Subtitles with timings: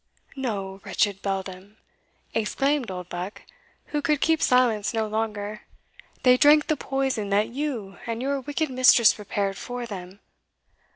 [0.35, 1.77] "No, wretched beldam!"
[2.33, 3.43] exclaimed Oldbuck,
[3.93, 5.61] who could keep silence no longer,
[6.23, 10.19] "they drank the poison that you and your wicked mistress prepared for them."